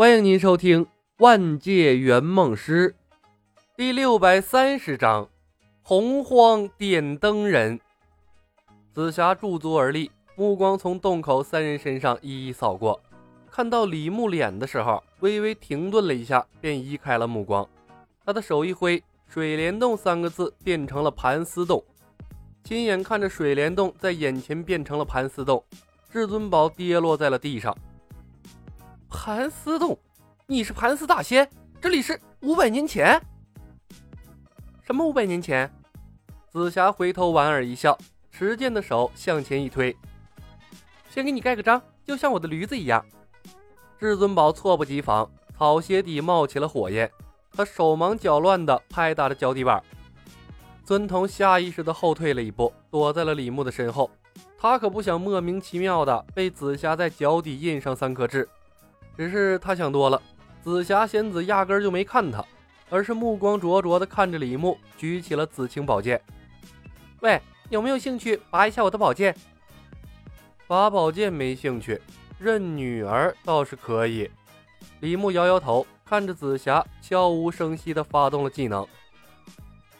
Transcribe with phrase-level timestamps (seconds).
[0.00, 0.86] 欢迎您收听
[1.18, 2.94] 《万界圆梦师》
[3.76, 5.24] 第六百三十章
[5.82, 7.78] 《洪荒点灯人》。
[8.94, 12.98] 紫霞驻足而立，目光从洞口三人身上一一扫过，
[13.50, 17.68] 看到李牧脸的时候，微微停顿了一下，便移开了目光。
[18.24, 21.84] 他的手一挥，“水帘洞”三个字变成了“盘丝洞”。
[22.64, 25.62] 亲眼看着水帘洞在眼前变成了盘丝洞，
[26.10, 27.76] 至尊宝跌落在了地上。
[29.10, 29.98] 盘丝洞，
[30.46, 31.46] 你是盘丝大仙？
[31.80, 33.20] 这里是五百年前？
[34.82, 35.70] 什么五百年前？
[36.48, 37.98] 紫霞回头莞尔一笑，
[38.30, 39.94] 持剑的手向前一推，
[41.10, 43.04] 先给你盖个章，就像我的驴子一样。
[43.98, 47.10] 至尊宝猝不及防，草鞋底冒起了火焰，
[47.52, 49.82] 他手忙脚乱地拍打着脚底板。
[50.86, 54.08] 孙彤下意识地后退了一步，躲在了李牧的身后。
[54.56, 58.48] 他可不想莫名其妙的被紫霞在脚底印上三颗痣。
[59.16, 60.20] 只是他想多了，
[60.62, 62.44] 紫霞仙子压根儿就没看他，
[62.88, 66.20] 而是目光灼灼地看着李牧，举起了紫青宝剑。
[67.20, 69.36] 喂，有没有兴趣拔一下我的宝剑？
[70.66, 72.00] 拔宝剑没兴趣，
[72.38, 74.30] 认女儿倒是可以。
[75.00, 78.86] 李牧摇摇头，看着紫霞，悄无声息地发动了技能。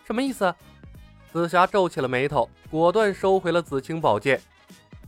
[0.05, 0.55] 什么意思？
[1.33, 4.41] 紫霞皱起了眉头，果断收回了紫青宝剑。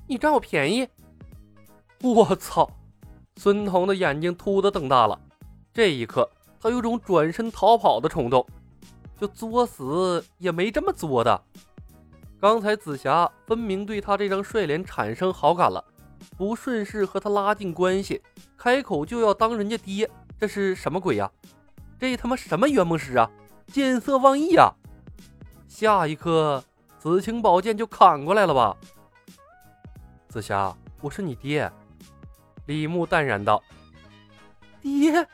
[0.06, 0.88] 你占我便宜？
[2.00, 2.70] 我操！
[3.42, 5.20] 孙彤的眼睛突的瞪大了，
[5.74, 8.46] 这一刻他有种转身逃跑的冲动，
[9.18, 11.42] 就作死也没这么作的。
[12.40, 15.84] 刚才紫霞分明对他这张帅脸产生好感了，
[16.36, 18.22] 不顺势和他拉近关系，
[18.56, 21.28] 开口就要当人家爹，这是什么鬼呀？
[21.98, 23.28] 这他妈什么圆梦师啊？
[23.66, 24.72] 见色忘义啊！
[25.66, 26.62] 下一刻，
[26.96, 28.76] 紫青宝剑就砍过来了吧？
[30.28, 31.68] 紫霞，我是你爹。
[32.66, 33.62] 李牧淡然道
[34.80, 35.26] ：“爹。”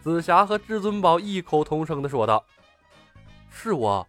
[0.00, 2.44] 紫霞和至尊宝异口同声的说道
[3.50, 4.06] ：“是我。”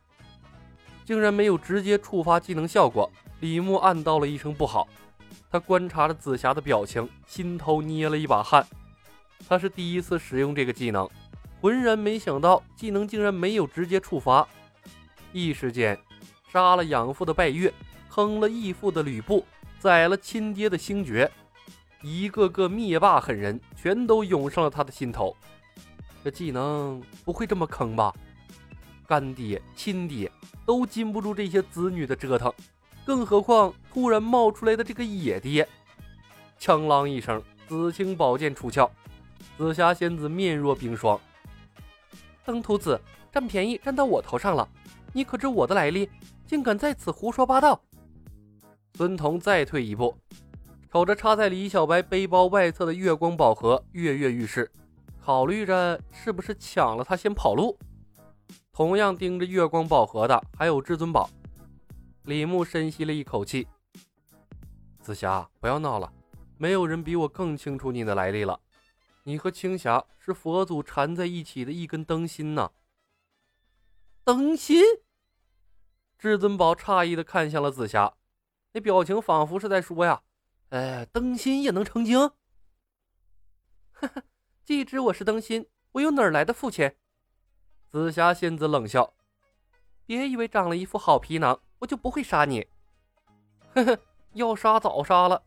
[1.03, 4.87] 竟然没有直接触发技能效果，李牧暗道了一声不好。
[5.51, 8.63] 他观察着紫霞的表情，心头捏了一把汗。
[9.47, 11.09] 他是第一次使用这个技能，
[11.59, 14.47] 浑然没想到技能竟然没有直接触发。
[15.33, 15.97] 一时间，
[16.51, 17.73] 杀了养父的拜月，
[18.07, 19.43] 坑了义父的吕布，
[19.79, 21.29] 宰了亲爹的星爵。
[22.01, 25.35] 一个个灭霸狠人全都涌上了他的心头，
[26.23, 28.13] 这技能不会这么坑吧？
[29.05, 30.31] 干爹、亲爹
[30.65, 32.53] 都禁不住这些子女的折腾，
[33.05, 35.67] 更何况突然冒出来的这个野爹！
[36.59, 38.89] 锵啷一声，紫青宝剑出鞘，
[39.57, 41.19] 紫霞仙子面若冰霜。
[42.45, 42.99] 登徒子
[43.31, 44.67] 占便宜占到我头上了，
[45.11, 46.09] 你可知我的来历？
[46.45, 47.81] 竟敢在此胡说八道！
[48.95, 50.15] 孙彤再退一步。
[50.91, 54.71] 瞅着插在李小白背包外侧的月光宝盒，跃跃欲试，
[55.21, 57.77] 考虑着是不是抢了他先跑路。
[58.73, 61.29] 同样盯着月光宝盒的还有至尊宝。
[62.23, 63.67] 李牧深吸了一口气
[64.99, 66.11] ：“紫霞，不要闹了，
[66.57, 68.59] 没有人比我更清楚你的来历了。
[69.25, 72.71] 你和青霞是佛祖缠在一起的一根灯芯呢。”
[74.25, 74.81] 灯芯？
[76.17, 78.15] 至尊宝诧异的看向了紫霞，
[78.73, 80.23] 那表情仿佛是在说呀。
[80.69, 82.19] 哎，灯芯也能成精？
[83.91, 84.21] 哈哈，
[84.63, 86.91] 既知我是灯芯，我又哪儿来的父亲？
[87.89, 89.15] 紫霞仙子冷笑
[90.05, 92.67] ：“别以为长了一副好皮囊，我就不会杀你。
[93.73, 93.99] ”呵呵，
[94.33, 95.41] 要杀早杀了。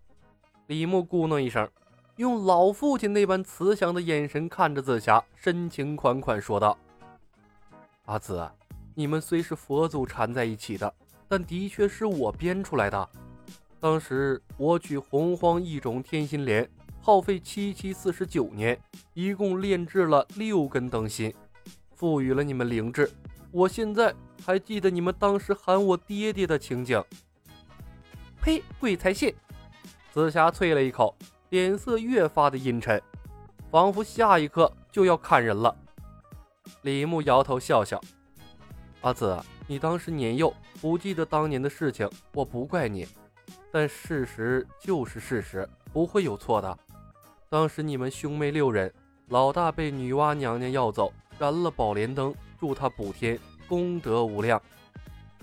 [0.66, 1.71] 李牧咕哝一声，
[2.16, 6.77] 用老父亲那般慈祥的眼神看着紫霞，深情款款说道
[8.06, 8.50] ：“阿紫，
[8.97, 10.93] 你们虽是佛祖缠在一起的，
[11.28, 13.09] 但的确是我编出来的。”
[13.82, 16.70] 当时我取洪荒异种天心莲，
[17.00, 18.81] 耗费七七四十九年，
[19.12, 21.34] 一共炼制了六根灯芯，
[21.97, 23.10] 赋予了你们灵智。
[23.50, 24.15] 我现在
[24.47, 27.03] 还记得你们当时喊我爹爹的情景。
[28.41, 28.62] 呸！
[28.78, 29.34] 鬼才信！
[30.12, 31.12] 紫霞啐了一口，
[31.49, 33.02] 脸色越发的阴沉，
[33.69, 35.76] 仿佛下一刻就要砍人了。
[36.82, 38.00] 李牧摇头笑笑
[39.02, 39.37] ：“阿紫，
[39.67, 43.08] 你当时年幼，不记得当年的事情，我不怪你。”
[43.70, 46.78] 但事实就是事实，不会有错的。
[47.49, 48.93] 当时你们兄妹六人，
[49.28, 54.58] 老大被女娲娘娘要走，燃了宝莲灯，助他补天，功德无量；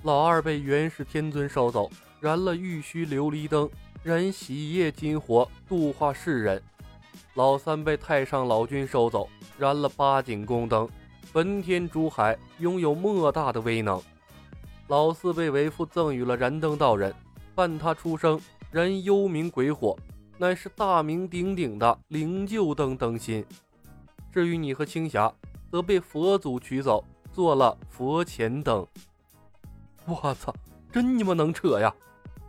[0.03, 1.89] 老二被元始天尊收走，
[2.19, 3.69] 燃了玉虚琉璃灯，
[4.03, 6.59] 燃喜业金火，度化世人；
[7.33, 9.27] 老三被太上老君收走，
[9.57, 10.88] 燃了八景宫灯，
[11.23, 14.00] 焚天珠海，拥有莫大的威能；
[14.88, 17.13] 老四被为父赠予了燃灯道人。
[17.59, 18.39] 伴他出生，
[18.71, 19.94] 燃幽冥鬼火，
[20.38, 23.45] 乃是大名鼎鼎的灵鹫灯灯芯。
[24.31, 25.29] 至于你和青霞，
[25.69, 27.03] 则被佛祖取走，
[27.33, 28.88] 做了佛前灯。
[30.06, 30.56] 我操，
[30.89, 31.94] 真你妈能扯呀！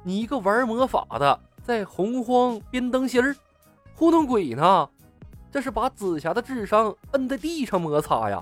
[0.05, 3.35] 你一个玩魔法的，在洪荒编灯芯儿，
[3.97, 4.89] 糊弄鬼呢？
[5.51, 8.41] 这是把紫霞的智商摁在地上摩擦呀！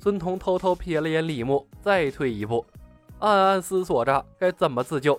[0.00, 2.66] 孙彤偷偷瞥了眼李牧，再退一步，
[3.20, 5.16] 暗暗思索着该怎么自救。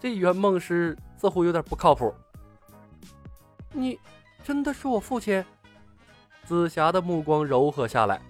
[0.00, 2.14] 这圆梦师似乎有点不靠谱。
[3.72, 3.98] 你
[4.44, 5.44] 真的是我父亲？
[6.44, 8.20] 紫霞的目光柔和下来。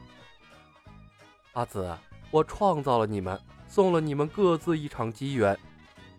[1.53, 1.97] 阿紫，
[2.31, 5.59] 我创造了你们，送了你们各自一场机缘。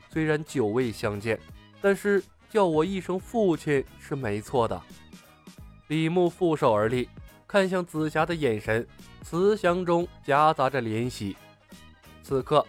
[0.09, 1.39] 虽然久未相见，
[1.81, 4.81] 但是叫我一声父亲是没错的。
[5.87, 7.09] 李牧负手而立，
[7.47, 8.87] 看向紫霞的眼神，
[9.21, 11.35] 慈祥中夹杂着怜惜。
[12.23, 12.65] 此刻，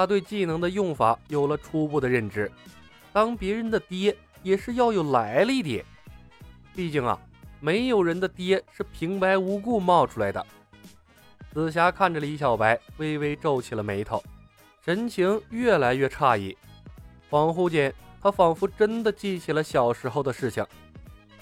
[0.00, 2.50] 他对技能的用法有了初步的认知。
[3.12, 5.84] 当别人的爹，也是要有来历的。
[6.74, 7.20] 毕竟啊，
[7.60, 10.46] 没有人的爹是平白无故冒出来的。
[11.52, 14.24] 紫霞看着李小白，微微皱起了眉头，
[14.82, 16.56] 神情越来越诧异。
[17.28, 17.92] 恍惚间，
[18.22, 20.64] 他仿佛真的记起了小时候的事情。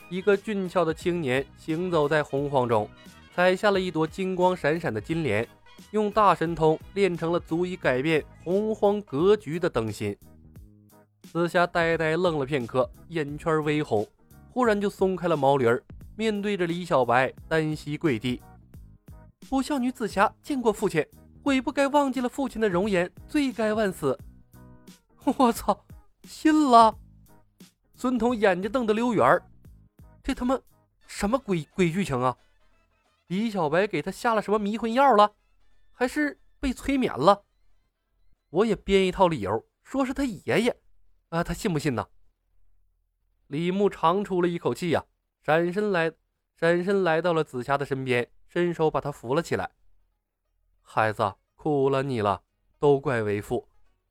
[0.09, 2.91] 一个俊俏的青年行走在洪荒中，
[3.37, 5.47] 采下了一朵金光闪闪的金莲，
[5.91, 10.17] 用大神通练成了足以改变洪荒格局的灯芯。
[11.23, 14.07] 紫霞呆呆愣了片刻，眼圈微红。
[14.51, 15.81] 忽然就松开了毛驴儿，
[16.17, 18.43] 面对着李小白，单膝跪地。
[19.49, 21.07] 不孝女紫霞见过父亲，
[21.45, 24.19] 悔不该忘记了父亲的容颜，罪该万死。
[25.25, 25.85] 我操，
[26.25, 26.97] 信了！
[27.95, 29.43] 孙彤眼睛瞪得溜圆儿，
[30.23, 30.59] 这他妈
[31.07, 32.37] 什么鬼鬼剧情啊？
[33.29, 35.33] 李小白给他下了什么迷魂药了？
[35.99, 37.43] 还是被催眠了？
[38.51, 40.77] 我也编一套理由，说是他爷爷，
[41.31, 42.07] 啊，他信不信呢？
[43.49, 45.05] 李牧长出了一口气呀，
[45.43, 46.13] 闪身来，
[46.55, 49.73] 闪身来到了紫霞的身边，伸手把她扶了起来。
[50.83, 52.43] 孩子，苦了你了，
[52.79, 53.67] 都怪为父。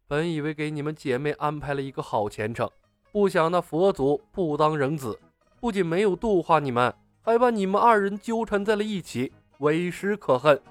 [0.07, 2.69] 本以为给你们姐妹安排了一个好前程，
[3.13, 5.17] 不想那佛祖不当人子，
[5.61, 10.61] 不仅没有度化你们，还把你们二人纠缠在了一起，为师可恨。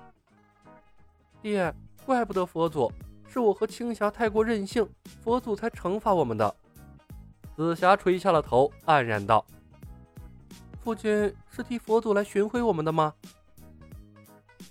[1.46, 1.72] 爹，
[2.04, 2.90] 怪不得佛祖，
[3.28, 4.84] 是我和青霞太过任性，
[5.22, 6.56] 佛祖才惩罚我们的。
[7.54, 9.46] 紫霞垂下了头，黯然道
[10.82, 13.14] ：“父亲是替佛祖来寻回我们的吗？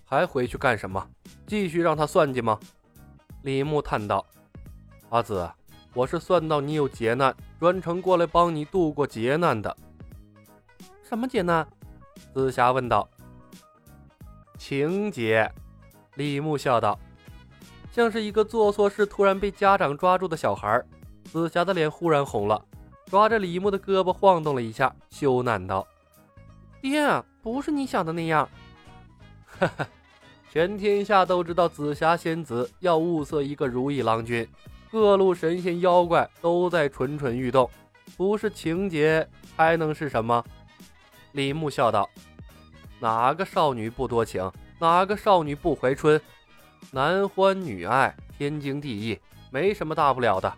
[0.03, 1.07] 还回去干什么？
[1.47, 2.59] 继续让他算计吗？”
[3.43, 4.25] 李牧叹道
[5.07, 5.49] ：“阿紫，
[5.93, 9.73] 我是算到你有劫难，专程过来帮你度过劫难的。”
[11.07, 11.65] 什么劫难？
[12.33, 13.09] 紫霞问道。
[14.59, 15.49] “情劫。”
[16.15, 16.99] 李牧笑道，
[17.91, 20.83] 像是一个做错事突然被家长抓住的小孩。
[21.25, 22.63] 紫霞的脸忽然红了。
[23.07, 25.85] 抓着李牧的胳膊晃动了一下，羞赧道
[26.81, 28.49] ：“爹，不是你想的那样。
[29.45, 29.87] ”哈哈，
[30.51, 34.47] 全天下都知道紫霞仙子要物色一个如意郎君，
[34.91, 37.69] 各路神仙妖怪都在蠢蠢欲动，
[38.17, 40.43] 不是情节还能是什么？
[41.33, 42.09] 李牧笑道
[42.99, 44.51] ：“哪个少女不多情？
[44.79, 46.19] 哪个少女不怀春？
[46.91, 49.19] 男欢女爱，天经地义，
[49.49, 50.53] 没什么大不了的。”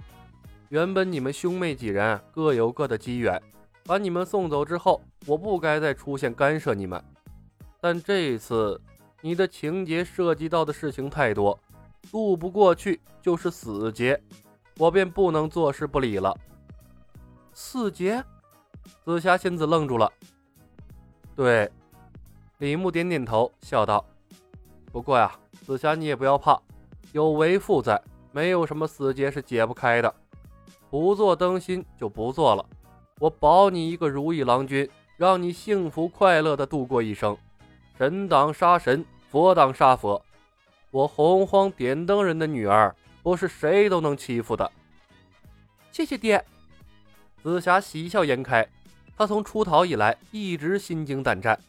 [0.70, 3.42] 原本你们兄妹几人各有各的机缘，
[3.86, 7.02] 把你们送走之后，我不该再出现干涉你们。
[7.80, 8.82] 但这一次，
[9.22, 11.58] 你的情节涉及到的事情太多，
[12.12, 14.22] 渡不过去就是死劫，
[14.78, 16.38] 我便不能坐视不理了。
[17.54, 18.22] 死劫？
[19.06, 20.12] 紫霞仙子愣住了。
[21.34, 21.72] 对，
[22.60, 24.04] 李牧点点头，笑道
[24.92, 25.32] ：“不过呀，
[25.64, 26.60] 紫霞你也不要怕，
[27.12, 30.14] 有为父在，没有什么死结是解不开的。”
[30.90, 32.66] 不做灯芯就不做了，
[33.20, 37.38] 我保你一个如意郎君，让你幸福快乐的度过一生。
[37.98, 40.24] 神挡杀神，佛挡杀佛，
[40.90, 44.72] 我洪荒点灯人的女儿不是谁都能欺负的。
[45.92, 46.44] 谢谢爹。
[47.44, 48.66] 紫霞喜笑颜开，
[49.16, 51.60] 她从出逃以来一直心惊胆战，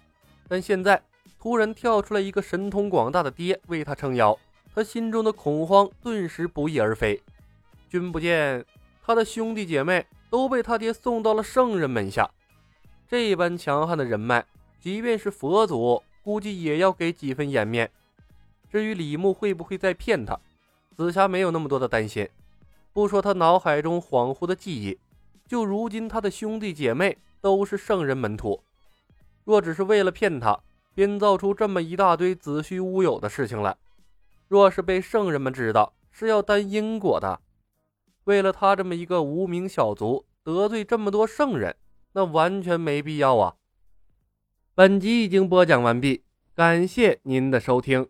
[0.48, 1.02] 但现在
[1.38, 4.36] 突然跳出来一个神通广大的爹为他撑腰，
[4.74, 7.22] 他心中的恐慌顿时不翼而飞。
[7.88, 8.64] 君不见。
[9.00, 12.30] 他的兄弟姐妹都被他爹送到了圣人门下，
[13.08, 14.44] 这般强悍的人脉，
[14.78, 17.90] 即便是佛祖，估计也要给几分颜面。
[18.70, 20.38] 至于李牧会不会再骗他，
[20.94, 22.28] 紫霞没有那么多的担心。
[22.92, 24.98] 不说他脑海中恍惚的记忆，
[25.46, 28.62] 就如今他的兄弟姐妹都是圣人门徒，
[29.48, 30.60] 若只是为了骗他，
[30.94, 33.74] 编造出这么一大堆子虚乌有的事情来，
[34.46, 37.40] 若是被圣人们知道，是要担因果的。
[38.24, 41.74] 为了他这么一个无名小卒，得罪这么多圣人，
[42.12, 43.54] 那完全没必要啊。
[44.74, 46.24] 本集已经播讲完毕，
[46.54, 48.06] 感谢您的收听。